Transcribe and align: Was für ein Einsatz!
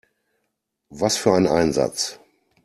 Was 0.89 1.17
für 1.17 1.31
ein 1.35 1.45
Einsatz! 1.45 2.17